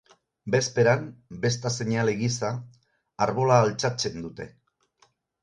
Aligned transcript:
Bezperan, 0.53 1.03
besta 1.43 1.71
seinale 1.75 2.15
gisa, 2.23 2.51
arbola 3.27 3.61
altxatzen 3.67 4.19
dute. 4.27 4.51